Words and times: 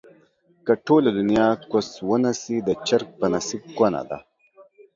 که 0.65 0.73
ټوله 0.85 1.09
دنياکوس 1.17 1.89
ونسي، 2.09 2.57
د 2.67 2.69
چرگ 2.87 3.07
په 3.19 3.25
نصيب 3.33 3.63
کونه 3.77 4.01
ده 4.09 4.19